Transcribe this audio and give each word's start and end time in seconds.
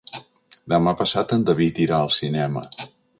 Demà 0.73 0.93
passat 1.01 1.35
en 1.37 1.45
David 1.49 1.83
irà 1.85 1.99
al 1.99 2.13
cinema. 2.17 2.65